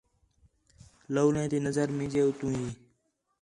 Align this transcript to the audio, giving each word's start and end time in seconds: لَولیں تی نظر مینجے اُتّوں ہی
لَولیں 1.13 1.49
تی 1.51 1.57
نظر 1.67 1.87
مینجے 1.97 2.21
اُتّوں 2.25 2.51
ہی 2.55 2.67